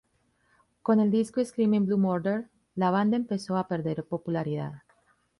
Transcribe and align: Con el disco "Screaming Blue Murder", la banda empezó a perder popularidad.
Con 0.81 0.99
el 0.99 1.11
disco 1.11 1.45
"Screaming 1.45 1.85
Blue 1.85 1.99
Murder", 1.99 2.49
la 2.73 2.89
banda 2.89 3.17
empezó 3.17 3.55
a 3.55 3.67
perder 3.67 4.03
popularidad. 4.03 4.73